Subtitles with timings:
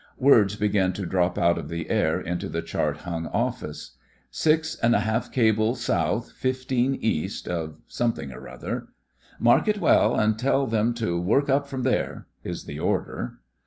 [0.17, 3.97] Words begin to drop out of the air into the chart hung Office.
[4.31, 8.87] "Six and a half cables south, fifteen east "of some thing or other.
[9.07, 13.41] *' Mark it well, and tell them to work up from there," is the order.